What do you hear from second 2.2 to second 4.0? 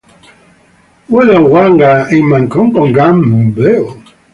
makongo gha mbeo.